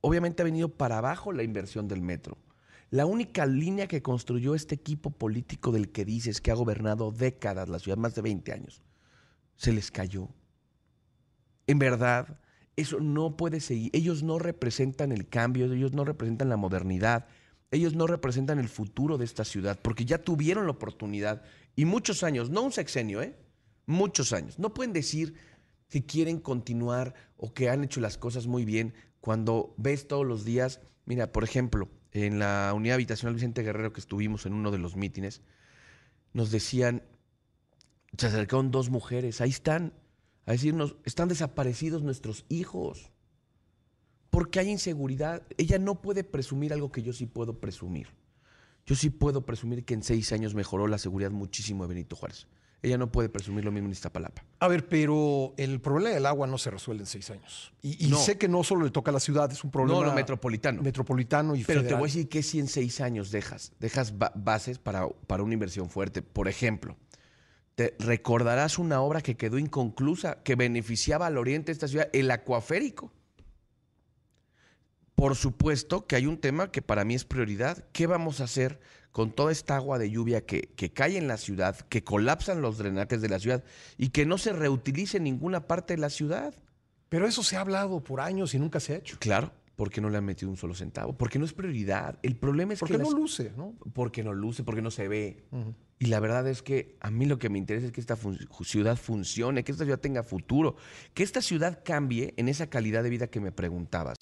obviamente 0.02 0.42
ha 0.42 0.46
venido 0.46 0.70
para 0.70 0.98
abajo 0.98 1.32
la 1.32 1.44
inversión 1.44 1.88
del 1.88 2.02
metro. 2.02 2.38
La 2.92 3.06
única 3.06 3.46
línea 3.46 3.88
que 3.88 4.02
construyó 4.02 4.56
este 4.56 4.76
equipo 4.76 5.10
político 5.10 5.72
del 5.72 5.92
que 5.92 6.06
dices 6.06 6.42
que 6.42 6.52
ha 6.52 6.56
gobernado 6.56 7.12
décadas 7.12 7.68
la 7.68 7.80
ciudad, 7.80 7.98
más 7.98 8.16
de 8.16 8.22
20 8.22 8.54
años, 8.54 8.82
se 9.56 9.74
les 9.74 9.92
cayó 9.92 10.30
en 11.68 11.80
verdad, 11.80 12.40
eso 12.76 13.00
no 13.00 13.38
puede 13.38 13.60
seguir. 13.60 13.90
Ellos 13.94 14.24
no 14.24 14.40
representan 14.40 15.12
el 15.12 15.28
cambio, 15.28 15.72
ellos 15.72 15.94
no 15.94 16.06
representan 16.06 16.50
la 16.50 16.58
modernidad, 16.58 17.28
ellos 17.72 17.96
no 17.96 18.08
representan 18.08 18.60
el 18.60 18.70
futuro 18.70 19.18
de 19.18 19.26
esta 19.26 19.44
ciudad, 19.44 19.80
porque 19.82 20.06
ya 20.06 20.20
tuvieron 20.20 20.66
la 20.66 20.72
oportunidad 20.72 21.42
y 21.76 21.86
muchos 21.86 22.24
años, 22.24 22.50
no 22.50 22.62
un 22.62 22.72
sexenio, 22.72 23.22
¿eh? 23.22 23.36
Muchos 23.88 24.34
años. 24.34 24.60
No 24.60 24.74
pueden 24.74 24.94
decir 24.94 25.36
que 25.90 26.06
quieren 26.06 26.40
continuar 26.40 27.14
o 27.38 27.54
que 27.54 27.70
han 27.70 27.84
hecho 27.84 28.02
las 28.02 28.18
cosas 28.18 28.48
muy 28.48 28.66
bien 28.66 28.94
cuando 29.20 29.74
ves 29.78 30.08
todos 30.08 30.26
los 30.26 30.46
días, 30.46 30.82
mira, 31.06 31.32
por 31.32 31.44
ejemplo, 31.44 31.90
en 32.12 32.40
la 32.40 32.72
unidad 32.76 32.96
habitacional 32.96 33.34
Vicente 33.34 33.64
Guerrero 33.64 33.92
que 33.92 34.00
estuvimos 34.00 34.46
en 34.46 34.54
uno 34.54 34.72
de 34.72 34.78
los 34.78 34.96
mítines, 34.96 35.42
nos 36.34 36.52
decían, 36.52 37.04
se 38.18 38.28
acercaron 38.28 38.72
dos 38.72 38.90
mujeres, 38.90 39.42
ahí 39.42 39.50
están, 39.50 39.94
a 40.46 40.52
decirnos, 40.52 40.96
están 41.06 41.28
desaparecidos 41.28 42.04
nuestros 42.04 42.46
hijos. 42.50 43.12
Porque 44.30 44.60
hay 44.60 44.70
inseguridad. 44.70 45.44
Ella 45.58 45.80
no 45.80 46.02
puede 46.02 46.24
presumir 46.24 46.74
algo 46.74 46.92
que 46.92 47.02
yo 47.02 47.14
sí 47.14 47.26
puedo 47.26 47.60
presumir. 47.60 48.10
Yo 48.86 48.96
sí 48.96 49.10
puedo 49.10 49.46
presumir 49.46 49.86
que 49.86 49.94
en 49.94 50.04
seis 50.04 50.32
años 50.34 50.54
mejoró 50.54 50.88
la 50.88 50.98
seguridad 50.98 51.32
muchísimo 51.32 51.84
de 51.84 51.94
Benito 51.96 52.16
Juárez. 52.16 52.48
Ella 52.86 53.00
no 53.00 53.12
puede 53.12 53.30
presumir 53.30 53.66
lo 53.66 53.72
mismo 53.72 53.88
en 53.88 53.94
Iztapalapa. 53.94 54.46
A 54.60 54.68
ver, 54.68 54.88
pero 54.88 55.56
el 55.58 55.82
problema 55.82 56.14
del 56.14 56.28
agua 56.28 56.46
no 56.46 56.60
se 56.60 56.70
resuelve 56.70 57.02
en 57.02 57.08
seis 57.08 57.32
años. 57.32 57.74
Y, 57.82 58.14
sé 58.14 58.38
que 58.38 58.48
no 58.48 58.64
solo 58.64 58.86
le 58.86 58.92
toca 58.92 59.10
a 59.10 59.14
la 59.14 59.20
ciudad, 59.20 59.52
es 59.52 59.64
un 59.64 59.72
problema. 59.72 60.06
No, 60.06 60.14
metropolitano. 60.14 60.84
Metropolitano 60.84 61.56
y 61.56 61.64
Pero 61.64 61.84
te 61.84 61.96
voy 61.96 62.04
a 62.04 62.06
decir 62.06 62.30
que 62.30 62.44
si 62.44 62.60
en 62.60 62.68
seis 62.68 63.02
años 63.02 63.32
dejas, 63.32 63.74
dejas 63.80 64.14
bases 64.36 64.78
para, 64.78 65.10
para 65.10 65.42
una 65.42 65.56
inversión 65.56 65.90
fuerte. 65.90 66.22
Por 66.22 66.48
ejemplo, 66.48 66.96
te 67.74 67.96
recordarás 67.98 68.78
una 68.78 69.02
obra 69.02 69.22
que 69.22 69.36
quedó 69.36 69.58
inconclusa, 69.58 70.44
que 70.44 70.54
beneficiaba 70.54 71.26
al 71.26 71.40
oriente 71.40 71.68
de 71.68 71.74
esta 71.74 71.88
ciudad, 71.88 72.10
el 72.14 72.30
acuaférico. 72.30 73.12
Por 75.16 75.36
supuesto 75.36 76.06
que 76.06 76.18
hay 76.18 76.28
un 76.28 76.38
tema 76.38 76.72
que 76.72 76.84
para 76.84 77.04
mí 77.04 77.16
es 77.16 77.26
prioridad. 77.26 77.84
¿Qué 77.94 78.06
vamos 78.06 78.42
a 78.42 78.44
hacer 78.44 78.80
con 79.16 79.32
toda 79.32 79.54
esta 79.54 79.78
agua 79.78 79.98
de 79.98 80.12
lluvia 80.12 80.46
que, 80.46 80.64
que 80.76 80.92
cae 80.92 81.18
en 81.18 81.30
la 81.30 81.38
ciudad, 81.38 81.78
que 81.88 82.04
colapsan 82.04 82.62
los 82.62 82.78
drenajes 82.78 83.22
de 83.22 83.30
la 83.30 83.40
ciudad 83.40 83.64
y 83.98 84.10
que 84.10 84.26
no 84.26 84.38
se 84.38 84.52
reutilice 84.52 85.16
en 85.16 85.24
ninguna 85.24 85.68
parte 85.68 85.94
de 85.96 86.02
la 86.02 86.10
ciudad? 86.10 86.54
Pero 87.08 87.26
eso 87.26 87.42
se 87.42 87.56
ha 87.56 87.62
hablado 87.62 88.04
por 88.04 88.20
años 88.20 88.54
y 88.56 88.60
nunca 88.60 88.82
se 88.82 88.92
ha 88.92 88.98
hecho. 88.98 89.16
Claro, 89.18 89.54
porque 89.78 90.02
no 90.02 90.10
le 90.10 90.18
han 90.18 90.26
metido 90.26 90.52
un 90.52 90.58
solo 90.58 90.74
centavo, 90.74 91.14
porque 91.14 91.40
no 91.40 91.46
es 91.46 91.54
prioridad. 91.54 92.20
El 92.24 92.36
problema 92.36 92.74
es 92.74 92.80
porque 92.80 92.96
que... 92.98 92.98
no 92.98 93.06
las- 93.06 93.14
luce, 93.14 93.54
¿no? 93.56 93.74
Porque 93.94 94.22
no 94.22 94.34
luce, 94.34 94.66
porque 94.66 94.82
no 94.82 94.92
se 94.92 95.08
ve. 95.08 95.46
Y 95.98 96.08
la 96.08 96.20
verdad 96.20 96.46
es 96.50 96.62
que 96.62 96.98
a 97.00 97.10
mí 97.10 97.26
lo 97.26 97.40
que 97.40 97.48
me 97.48 97.58
interesa 97.58 97.86
es 97.88 97.94
que 97.94 98.02
esta 98.02 98.18
fun- 98.18 98.38
ciudad 98.66 98.98
funcione, 98.98 99.64
que 99.64 99.72
esta 99.72 99.86
ciudad 99.86 100.00
tenga 100.02 100.24
futuro, 100.24 100.76
que 101.14 101.24
esta 101.24 101.42
ciudad 101.42 101.80
cambie 101.86 102.34
en 102.36 102.50
esa 102.50 102.68
calidad 102.68 103.02
de 103.02 103.12
vida 103.12 103.28
que 103.28 103.40
me 103.40 103.54
preguntabas. 103.54 104.18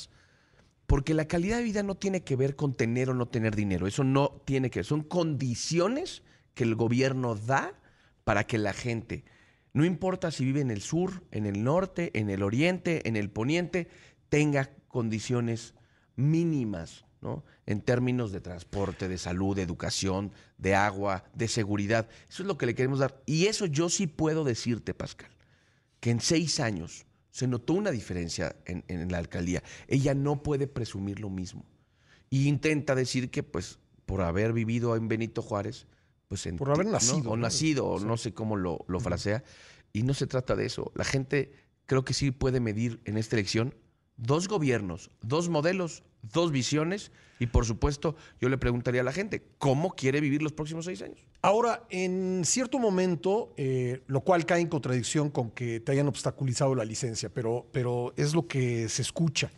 Porque 0.87 1.13
la 1.13 1.27
calidad 1.27 1.57
de 1.57 1.63
vida 1.63 1.83
no 1.83 1.95
tiene 1.95 2.23
que 2.23 2.35
ver 2.35 2.55
con 2.55 2.75
tener 2.75 3.09
o 3.09 3.13
no 3.13 3.27
tener 3.27 3.55
dinero, 3.55 3.87
eso 3.87 4.03
no 4.03 4.41
tiene 4.45 4.69
que 4.69 4.79
ver, 4.79 4.85
son 4.85 5.01
condiciones 5.03 6.23
que 6.53 6.63
el 6.63 6.75
gobierno 6.75 7.35
da 7.35 7.73
para 8.23 8.45
que 8.45 8.57
la 8.57 8.73
gente, 8.73 9.25
no 9.73 9.85
importa 9.85 10.31
si 10.31 10.45
vive 10.45 10.61
en 10.61 10.71
el 10.71 10.81
sur, 10.81 11.23
en 11.31 11.45
el 11.45 11.63
norte, 11.63 12.11
en 12.13 12.29
el 12.29 12.43
oriente, 12.43 13.07
en 13.07 13.15
el 13.15 13.29
poniente, 13.29 13.87
tenga 14.29 14.69
condiciones 14.87 15.73
mínimas, 16.15 17.05
¿no? 17.21 17.43
En 17.65 17.81
términos 17.81 18.31
de 18.31 18.41
transporte, 18.41 19.07
de 19.07 19.17
salud, 19.17 19.55
de 19.55 19.63
educación, 19.63 20.31
de 20.57 20.75
agua, 20.75 21.23
de 21.33 21.47
seguridad. 21.47 22.07
Eso 22.29 22.43
es 22.43 22.47
lo 22.47 22.57
que 22.57 22.65
le 22.65 22.75
queremos 22.75 22.99
dar. 22.99 23.21
Y 23.25 23.47
eso 23.47 23.65
yo 23.65 23.89
sí 23.89 24.07
puedo 24.07 24.43
decirte, 24.43 24.93
Pascal, 24.93 25.31
que 25.99 26.11
en 26.11 26.19
seis 26.19 26.59
años 26.59 27.05
se 27.33 27.47
notó 27.47 27.73
una 27.73 27.89
diferencia 27.89 28.55
en, 28.65 28.83
en 28.87 29.11
la 29.11 29.17
alcaldía. 29.17 29.63
Ella 29.87 30.13
no 30.13 30.43
puede 30.43 30.67
presumir 30.67 31.19
lo 31.19 31.31
mismo. 31.31 31.65
Y 32.29 32.47
intenta 32.47 32.93
decir 32.93 33.31
que, 33.31 33.41
pues, 33.41 33.79
por 34.05 34.21
haber 34.21 34.53
vivido 34.53 34.95
en 34.95 35.07
Benito 35.07 35.41
Juárez, 35.41 35.87
pues 36.27 36.45
en 36.45 36.57
Por 36.57 36.69
haber 36.69 36.85
¿no? 36.85 36.91
nacido, 36.91 37.31
o 37.31 37.35
¿no? 37.35 37.41
nacido, 37.41 37.87
o 37.87 37.99
Sí. 37.99 38.05
no 38.05 38.17
sé 38.17 38.35
cómo 38.35 38.55
lo, 38.55 38.85
lo 38.87 38.99
frasea. 38.99 39.43
Y 39.93 40.03
no 40.03 40.13
se 40.13 40.27
trata 40.27 40.55
de 40.55 40.67
eso. 40.67 40.91
La 40.93 41.05
gente 41.05 41.51
creo 41.87 42.05
que 42.05 42.13
sí 42.13 42.29
puede 42.29 42.59
medir 42.59 43.01
en 43.05 43.17
esta 43.17 43.35
elección 43.35 43.73
dos 44.17 44.47
gobiernos, 44.47 45.09
dos 45.21 45.49
modelos, 45.49 46.03
dos 46.21 46.51
visiones. 46.51 47.11
Y 47.39 47.47
por 47.47 47.65
supuesto, 47.65 48.15
yo 48.39 48.47
le 48.47 48.57
preguntaría 48.57 49.01
a 49.01 49.03
la 49.03 49.11
gente, 49.11 49.43
¿cómo 49.57 49.89
quiere 49.95 50.21
vivir 50.21 50.41
los 50.41 50.53
próximos 50.53 50.85
seis 50.85 51.01
años? 51.01 51.19
Ahora, 51.41 51.83
en 51.89 52.43
cierto 52.45 52.79
momento, 52.79 53.53
eh, 53.57 54.01
lo 54.07 54.21
cual 54.21 54.45
cae 54.45 54.61
en 54.61 54.67
contradicción 54.69 55.29
con 55.29 55.51
que 55.51 55.79
te 55.81 55.91
hayan 55.91 56.07
obstaculizado 56.07 56.73
la 56.75 56.85
licencia, 56.85 57.29
pero, 57.33 57.67
pero 57.73 58.13
es 58.15 58.33
lo 58.33 58.47
que 58.47 58.87
se 58.87 59.01
escucha, 59.01 59.51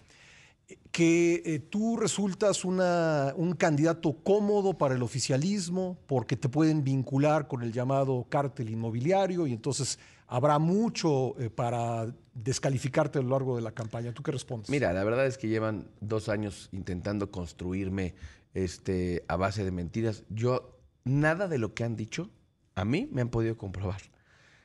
que 0.91 1.43
eh, 1.45 1.59
tú 1.59 1.97
resultas 1.97 2.65
una- 2.65 3.33
un 3.35 3.53
candidato 3.53 4.13
cómodo 4.23 4.75
para 4.75 4.95
el 4.95 5.03
oficialismo 5.03 5.97
porque 6.07 6.37
te 6.37 6.49
pueden 6.49 6.83
vincular 6.83 7.47
con 7.47 7.61
el 7.61 7.71
llamado 7.71 8.25
cártel 8.29 8.69
inmobiliario 8.71 9.45
y 9.45 9.53
entonces 9.53 9.99
habrá 10.27 10.59
mucho 10.59 11.39
eh, 11.39 11.49
para 11.49 12.13
descalificarte 12.33 13.19
a 13.19 13.21
lo 13.21 13.29
largo 13.29 13.55
de 13.55 13.61
la 13.61 13.71
campaña. 13.71 14.13
¿Tú 14.13 14.23
qué 14.23 14.31
respondes? 14.31 14.69
Mira, 14.69 14.91
la 14.93 15.03
verdad 15.03 15.25
es 15.25 15.37
que 15.37 15.47
llevan 15.47 15.87
dos 16.01 16.29
años 16.29 16.69
intentando 16.71 17.31
construirme 17.31 18.15
este, 18.53 19.23
a 19.27 19.35
base 19.35 19.63
de 19.63 19.71
mentiras. 19.71 20.23
Yo, 20.29 20.77
nada 21.03 21.47
de 21.47 21.57
lo 21.57 21.73
que 21.73 21.83
han 21.83 21.95
dicho, 21.95 22.29
a 22.75 22.85
mí 22.85 23.07
me 23.11 23.21
han 23.21 23.29
podido 23.29 23.57
comprobar. 23.57 24.01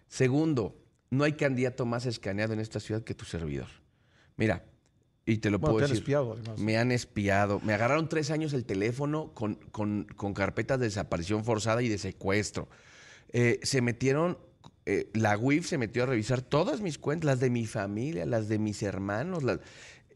Segundo, 0.09 0.77
no 1.11 1.25
hay 1.25 1.33
candidato 1.35 1.87
más 1.87 2.07
escaneado 2.07 2.53
en 2.53 2.61
esta 2.61 2.81
ciudad 2.81 3.03
que 3.03 3.15
tu 3.15 3.25
servidor. 3.25 3.69
Mira, 4.37 4.65
y 5.27 5.39
te 5.39 5.51
lo 5.51 5.59
Bueno, 5.59 5.75
puedo 5.75 5.79
te 5.79 5.85
han 5.85 5.91
decir. 5.91 6.03
espiado, 6.03 6.33
además. 6.33 6.59
Me 6.59 6.77
han 6.79 6.91
espiado. 6.91 7.61
Me 7.61 7.75
agarraron 7.75 8.09
tres 8.09 8.31
años 8.31 8.53
el 8.53 8.65
teléfono 8.65 9.33
con, 9.35 9.55
con- 9.71 10.05
con 10.17 10.35
carpetas 10.35 10.81
de 10.81 10.87
desaparición 10.87 11.45
forzada 11.45 11.83
y 11.83 11.89
de 11.89 11.99
secuestro. 11.99 12.69
Eh, 13.33 13.61
se 13.63 13.81
metieron, 13.83 14.39
eh, 14.87 15.09
la 15.15 15.37
UIF 15.39 15.67
se 15.67 15.79
metió 15.79 16.03
a 16.03 16.07
revisar 16.07 16.43
todas 16.43 16.81
mis 16.81 16.99
cuentas, 16.99 17.27
las 17.27 17.41
de 17.41 17.51
mi 17.51 17.67
familia, 17.67 18.27
las 18.27 18.49
de 18.49 18.59
mis 18.59 18.83
hermanos. 18.83 19.43
las- 19.43 19.61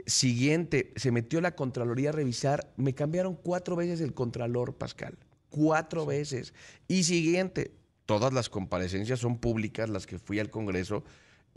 Siguiente, 0.06 0.92
se 0.96 1.12
metió 1.12 1.40
la 1.40 1.54
Contraloría 1.54 2.08
a 2.10 2.12
revisar. 2.12 2.72
Me 2.76 2.94
cambiaron 2.94 3.36
cuatro 3.36 3.76
veces 3.76 4.00
el 4.00 4.12
Contralor, 4.12 4.74
Pascal. 4.74 5.16
Cuatro 5.50 6.04
veces. 6.04 6.52
Y 6.88 7.04
siguiente, 7.04 7.72
todas 8.06 8.32
las 8.32 8.48
comparecencias 8.50 9.20
son 9.20 9.38
públicas, 9.38 9.88
las 9.88 10.06
que 10.06 10.18
fui 10.18 10.40
al 10.40 10.50
Congreso. 10.50 11.04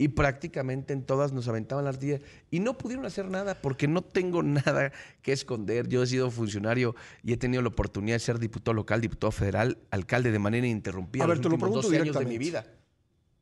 Y 0.00 0.08
prácticamente 0.08 0.92
en 0.92 1.02
todas 1.02 1.32
nos 1.32 1.48
aventaban 1.48 1.82
la 1.84 1.90
artillería. 1.90 2.24
Y 2.52 2.60
no 2.60 2.78
pudieron 2.78 3.04
hacer 3.04 3.28
nada 3.28 3.60
porque 3.60 3.88
no 3.88 4.02
tengo 4.02 4.42
nada 4.44 4.92
que 5.22 5.32
esconder. 5.32 5.88
Yo 5.88 6.04
he 6.04 6.06
sido 6.06 6.30
funcionario 6.30 6.94
y 7.24 7.32
he 7.32 7.36
tenido 7.36 7.60
la 7.62 7.68
oportunidad 7.68 8.14
de 8.14 8.20
ser 8.20 8.38
diputado 8.38 8.74
local, 8.74 9.00
diputado 9.00 9.32
federal, 9.32 9.78
alcalde 9.90 10.30
de 10.30 10.38
manera 10.38 10.64
ininterrumpida. 10.66 11.24
A 11.24 11.26
ver, 11.26 11.38
los 11.38 11.42
te 11.42 11.48
lo 11.48 11.54
últimos 11.56 11.68
pregunto 11.70 11.88
12 11.88 12.00
años 12.02 12.18
de 12.18 12.24
mi 12.24 12.38
vida. 12.38 12.64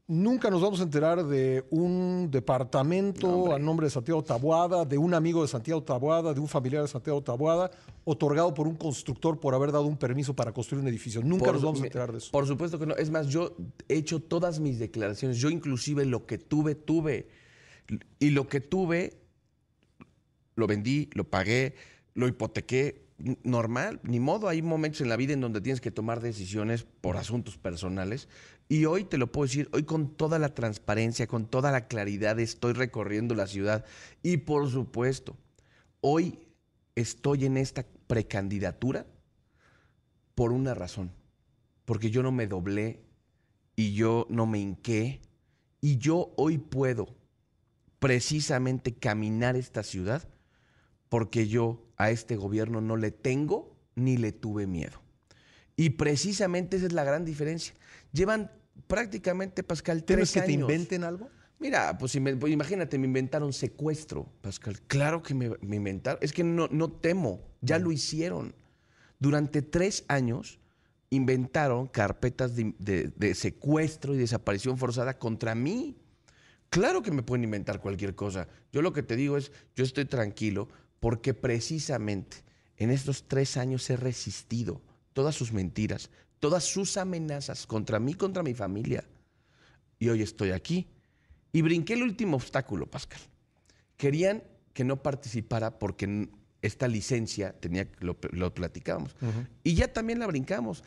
Nunca 0.09 0.51
nos 0.51 0.63
vamos 0.63 0.79
a 0.79 0.85
enterar 0.85 1.27
de 1.27 1.65
un 1.71 2.29
departamento 2.31 3.27
No, 3.27 3.53
a 3.53 3.59
nombre 3.59 3.87
de 3.87 3.91
Santiago 3.91 4.23
Tabuada, 4.23 4.85
de 4.85 4.97
un 4.97 5.15
amigo 5.15 5.43
de 5.43 5.49
Santiago 5.49 5.83
Tabuada, 5.83 6.33
de 6.33 6.39
un 6.39 6.47
familiar 6.47 6.83
de 6.83 6.89
Santiago 6.89 7.21
Tabuada, 7.25 7.73
otorgado 8.05 8.55
por 8.55 8.69
un 8.69 8.77
constructor 8.77 9.41
por 9.41 9.53
haber 9.53 9.73
dado 9.73 9.87
un 9.87 9.97
permiso 9.97 10.33
para 10.33 10.53
construir 10.53 10.81
un 10.81 10.87
edificio. 10.87 11.23
Nunca 11.23 11.47
Por 11.47 11.55
nos 11.55 11.63
vamos 11.65 11.83
a 11.83 11.87
enterar 11.87 12.13
de 12.13 12.19
eso. 12.19 12.31
Por 12.31 12.47
supuesto 12.47 12.79
que 12.79 12.87
no. 12.87 12.95
Es 12.95 13.11
más, 13.11 13.27
yo 13.27 13.57
he 13.89 13.97
hecho 13.97 14.21
todas 14.21 14.61
mis 14.61 14.79
declaraciones. 14.79 15.39
Yo 15.39 15.51
inclusive 15.51 16.05
lo 16.05 16.25
que 16.25 16.39
tuve, 16.39 16.77
tuve. 16.77 17.29
Y 18.21 18.31
lo 18.31 18.47
que 18.47 18.61
tuve, 18.61 19.19
lo 20.55 20.69
vendí, 20.69 21.11
lo 21.15 21.25
pagué, 21.25 21.75
lo 22.15 22.29
hipotequé. 22.29 23.06
Normal, 23.19 24.01
ni 24.03 24.21
modo. 24.21 24.49
Hay 24.49 24.61
momentos 24.61 25.01
en 25.01 25.09
la 25.09 25.17
vida 25.17 25.33
en 25.33 25.41
donde 25.41 25.63
tienes 25.63 25.81
que 25.81 25.91
tomar 25.91 26.21
decisiones 26.21 26.85
por 26.85 27.17
asuntos 27.17 27.57
personales. 27.57 28.29
Y 28.69 28.85
hoy 28.85 29.05
te 29.05 29.17
lo 29.17 29.33
puedo 29.33 29.47
decir, 29.47 29.71
hoy 29.73 29.85
con 29.85 30.17
toda 30.17 30.39
la 30.39 30.55
transparencia, 30.55 31.27
con 31.27 31.47
toda 31.47 31.73
la 31.73 31.89
claridad, 31.89 32.39
estoy 32.39 32.75
recorriendo 32.75 33.35
la 33.35 33.47
ciudad. 33.47 33.87
Y 34.23 34.39
por 34.39 34.69
supuesto, 34.71 35.37
hoy 36.01 36.39
estoy 36.95 37.47
en 37.47 37.57
esta 37.57 37.87
precandidatura 38.07 39.07
por 40.35 40.53
una 40.53 40.75
razón. 40.75 41.11
Porque 41.87 42.11
yo 42.11 42.23
no 42.23 42.33
me 42.33 42.47
doblé 42.47 43.01
y 43.77 43.95
yo 43.95 44.27
no 44.29 44.47
me 44.47 44.59
hinqué. 44.59 45.23
Y 45.81 45.97
yo 45.97 46.35
hoy 46.37 46.59
puedo 46.59 47.17
precisamente 47.99 48.95
caminar 48.95 49.57
esta 49.57 49.83
ciudad 49.83 50.29
porque 51.09 51.49
yo 51.49 51.86
a 51.97 52.11
este 52.11 52.37
gobierno 52.37 52.81
no 52.81 52.97
le 52.97 53.11
tengo 53.11 53.77
ni 53.95 54.17
le 54.17 54.33
tuve 54.33 54.67
miedo. 54.67 55.01
Y 55.77 55.91
precisamente 55.91 56.77
esa 56.77 56.87
es 56.87 56.93
la 56.93 57.05
gran 57.05 57.25
diferencia. 57.25 57.75
Llevan 58.13 58.51
prácticamente, 58.87 59.63
Pascal, 59.63 60.05
¿Temes 60.05 60.33
tres 60.33 60.43
que 60.43 60.47
te 60.49 60.55
años. 60.55 60.63
inventen 60.71 61.05
algo? 61.05 61.29
Mira, 61.59 61.97
pues, 61.97 62.19
pues, 62.39 62.53
imagínate, 62.53 62.99
me 62.99 63.07
inventaron 63.07 63.53
secuestro, 63.53 64.27
Pascal. 64.43 64.81
Claro 64.87 65.23
que 65.23 65.35
me, 65.35 65.51
me 65.63 65.77
inventaron. 65.77 66.19
Es 66.23 66.33
que 66.33 66.45
no, 66.45 66.69
no 66.71 66.91
temo, 66.93 67.41
ya 67.63 67.79
lo 67.79 67.93
hicieron. 67.93 68.55
Durante 69.19 69.63
tres 69.63 70.05
años 70.09 70.59
inventaron 71.09 71.87
carpetas 71.87 72.57
de, 72.57 72.75
de- 72.79 73.13
de 73.17 73.35
secuestro 73.35 74.15
y 74.15 74.19
desaparición 74.19 74.77
forzada 74.77 75.19
contra 75.19 75.55
mí. 75.55 75.97
Claro 76.69 77.03
que 77.03 77.11
me 77.13 77.23
pueden 77.23 77.45
inventar 77.45 77.81
cualquier 77.81 78.15
cosa. 78.15 78.49
Yo 78.73 78.83
lo 78.83 78.93
que 78.93 79.03
te 79.03 79.17
digo 79.17 79.37
es, 79.37 79.53
yo 79.75 79.85
estoy 79.85 80.05
tranquilo 80.05 80.69
porque 81.01 81.35
precisamente 81.35 82.39
en 82.77 82.91
estos 82.91 83.25
tres 83.29 83.57
años 83.57 83.89
he 83.91 83.97
resistido 83.97 84.81
todas 85.13 85.35
sus 85.35 85.53
mentiras, 85.53 86.11
todas 86.39 86.65
sus 86.65 86.97
amenazas 86.97 87.67
contra 87.67 87.99
mí, 87.99 88.15
contra 88.15 88.43
mi 88.43 88.55
familia. 88.55 89.05
Y 89.99 90.09
hoy 90.09 90.23
estoy 90.23 90.51
aquí. 90.51 90.87
Y 91.53 91.63
brinqué 91.63 91.95
el 91.95 92.03
último 92.03 92.37
obstáculo, 92.37 92.87
Pascal. 92.87 93.21
Querían 93.97 94.43
que 94.75 94.85
no 94.85 95.03
participara 95.03 95.79
porque 95.79 96.29
esta 96.61 96.87
licencia 96.87 97.53
tenía, 97.59 97.89
lo, 98.01 98.19
lo 98.33 98.53
platicábamos. 98.53 99.17
Y 99.65 99.75
ya 99.75 99.93
también 99.93 100.19
la 100.19 100.27
brincamos. 100.27 100.85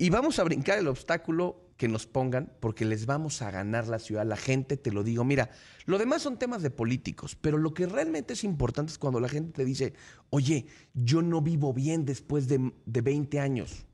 Y 0.00 0.08
vamos 0.08 0.38
a 0.38 0.44
brincar 0.44 0.78
el 0.78 0.88
obstáculo 0.88 1.74
que 1.76 1.86
nos 1.86 2.06
pongan 2.06 2.50
porque 2.58 2.86
les 2.86 3.04
vamos 3.04 3.42
a 3.42 3.50
ganar 3.50 3.86
la 3.86 3.98
ciudad. 3.98 4.24
La 4.24 4.38
gente, 4.38 4.78
te 4.78 4.92
lo 4.92 5.02
digo, 5.02 5.24
mira, 5.24 5.50
lo 5.84 5.98
demás 5.98 6.22
son 6.22 6.38
temas 6.38 6.62
de 6.62 6.70
políticos, 6.70 7.36
pero 7.38 7.58
lo 7.58 7.74
que 7.74 7.84
realmente 7.84 8.32
es 8.32 8.42
importante 8.42 8.92
es 8.92 8.98
cuando 8.98 9.20
la 9.20 9.28
gente 9.28 9.52
te 9.52 9.64
dice, 9.66 9.92
oye, 10.30 10.64
yo 10.94 11.20
no 11.20 11.42
vivo 11.42 11.74
bien 11.74 12.06
después 12.06 12.48
de, 12.48 12.72
de 12.86 13.00
20 13.02 13.40
años. 13.40 13.84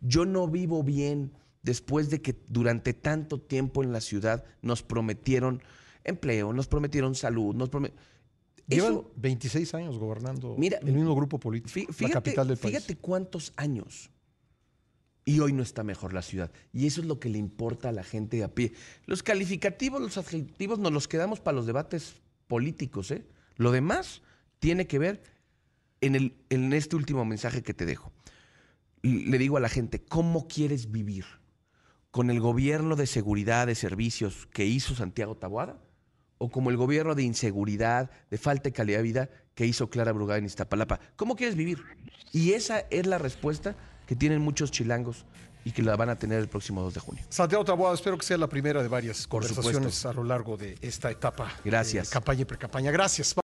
Yo 0.00 0.24
no 0.24 0.46
vivo 0.46 0.84
bien 0.84 1.32
después 1.62 2.08
de 2.08 2.22
que 2.22 2.40
durante 2.46 2.94
tanto 2.94 3.40
tiempo 3.40 3.82
en 3.82 3.92
la 3.92 4.00
ciudad 4.00 4.44
nos 4.62 4.84
prometieron 4.84 5.60
empleo, 6.04 6.52
nos 6.52 6.68
prometieron 6.68 7.16
salud, 7.16 7.56
nos 7.56 7.68
prometieron... 7.68 8.06
Llevan 8.68 9.02
26 9.16 9.74
años 9.74 9.98
gobernando 9.98 10.54
Mira, 10.56 10.78
el 10.78 10.92
mismo 10.92 11.16
grupo 11.16 11.40
político, 11.40 11.80
la 11.98 12.10
capital 12.10 12.46
del 12.46 12.58
país. 12.58 12.76
fíjate 12.76 12.96
cuántos 12.96 13.52
años. 13.56 14.12
Y 15.28 15.40
hoy 15.40 15.52
no 15.52 15.62
está 15.62 15.84
mejor 15.84 16.14
la 16.14 16.22
ciudad. 16.22 16.50
Y 16.72 16.86
eso 16.86 17.02
es 17.02 17.06
lo 17.06 17.20
que 17.20 17.28
le 17.28 17.36
importa 17.36 17.90
a 17.90 17.92
la 17.92 18.02
gente 18.02 18.38
de 18.38 18.44
a 18.44 18.54
pie. 18.54 18.72
Los 19.04 19.22
calificativos, 19.22 20.00
los 20.00 20.16
adjetivos, 20.16 20.78
nos 20.78 20.90
los 20.90 21.06
quedamos 21.06 21.38
para 21.38 21.54
los 21.54 21.66
debates 21.66 22.22
políticos. 22.46 23.10
¿eh? 23.10 23.26
Lo 23.56 23.70
demás 23.70 24.22
tiene 24.58 24.86
que 24.86 24.98
ver 24.98 25.22
en, 26.00 26.14
el, 26.14 26.34
en 26.48 26.72
este 26.72 26.96
último 26.96 27.26
mensaje 27.26 27.62
que 27.62 27.74
te 27.74 27.84
dejo. 27.84 28.10
Le 29.02 29.36
digo 29.36 29.58
a 29.58 29.60
la 29.60 29.68
gente, 29.68 30.02
¿cómo 30.02 30.48
quieres 30.48 30.90
vivir? 30.90 31.26
¿Con 32.10 32.30
el 32.30 32.40
gobierno 32.40 32.96
de 32.96 33.06
seguridad 33.06 33.66
de 33.66 33.74
servicios 33.74 34.46
que 34.46 34.64
hizo 34.64 34.94
Santiago 34.94 35.36
Taboada? 35.36 35.78
o 36.40 36.50
como 36.50 36.70
el 36.70 36.76
gobierno 36.76 37.16
de 37.16 37.24
inseguridad, 37.24 38.12
de 38.30 38.38
falta 38.38 38.68
de 38.68 38.72
calidad 38.72 38.98
de 38.98 39.02
vida 39.02 39.30
que 39.56 39.66
hizo 39.66 39.90
Clara 39.90 40.12
Brugada 40.12 40.38
en 40.38 40.44
Iztapalapa? 40.44 41.00
¿Cómo 41.16 41.34
quieres 41.34 41.56
vivir? 41.56 41.82
Y 42.32 42.52
esa 42.52 42.78
es 42.90 43.06
la 43.06 43.18
respuesta 43.18 43.74
que 44.08 44.16
tienen 44.16 44.40
muchos 44.40 44.70
chilangos 44.70 45.26
y 45.64 45.72
que 45.72 45.82
la 45.82 45.94
van 45.96 46.08
a 46.08 46.16
tener 46.16 46.38
el 46.38 46.48
próximo 46.48 46.80
2 46.80 46.94
de 46.94 47.00
junio. 47.00 47.24
Santiago 47.28 47.62
Taboada, 47.62 47.94
espero 47.94 48.16
que 48.16 48.24
sea 48.24 48.38
la 48.38 48.46
primera 48.46 48.82
de 48.82 48.88
varias 48.88 49.26
Por 49.26 49.42
conversaciones 49.42 49.94
supuesto. 49.94 50.08
a 50.08 50.12
lo 50.14 50.24
largo 50.24 50.56
de 50.56 50.78
esta 50.80 51.10
etapa. 51.10 51.52
Gracias. 51.62 52.08
De 52.08 52.12
campaña 52.14 52.40
y 52.40 52.44
pre-campaña. 52.46 52.90
Gracias. 52.90 53.34